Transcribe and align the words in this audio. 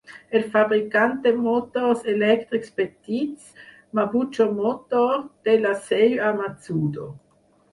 El 0.37 0.43
fabricant 0.53 1.11
de 1.25 1.33
motors 1.41 2.01
elèctrics 2.13 2.73
petits, 2.79 3.51
Mabuchi 3.99 4.49
Motor 4.61 5.15
té 5.49 5.59
la 5.67 5.77
seu 5.91 6.17
a 6.31 6.33
Matsudo. 6.41 7.11